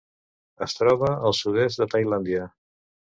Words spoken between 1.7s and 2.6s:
de Tailàndia.